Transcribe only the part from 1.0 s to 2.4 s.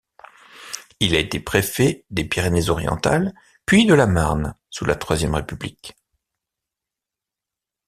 a été préfet des